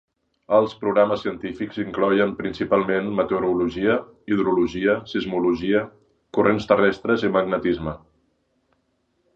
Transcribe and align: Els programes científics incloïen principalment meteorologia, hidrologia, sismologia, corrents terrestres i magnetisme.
Els 0.59 0.71
programes 0.83 1.19
científics 1.25 1.77
incloïen 1.83 2.33
principalment 2.39 3.11
meteorologia, 3.19 3.99
hidrologia, 4.33 4.97
sismologia, 5.13 5.85
corrents 6.39 6.69
terrestres 6.75 7.29
i 7.31 7.35
magnetisme. 7.39 7.97